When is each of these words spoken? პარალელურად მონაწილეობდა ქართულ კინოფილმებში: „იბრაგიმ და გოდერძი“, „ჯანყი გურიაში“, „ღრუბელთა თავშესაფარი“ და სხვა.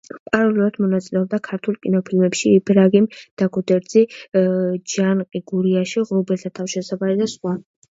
პარალელურად 0.27 0.77
მონაწილეობდა 0.85 1.39
ქართულ 1.47 1.77
კინოფილმებში: 1.83 2.55
„იბრაგიმ 2.61 3.07
და 3.43 3.51
გოდერძი“, 3.59 4.07
„ჯანყი 4.97 5.47
გურიაში“, 5.55 6.09
„ღრუბელთა 6.13 6.57
თავშესაფარი“ 6.61 7.25
და 7.27 7.35
სხვა. 7.41 7.61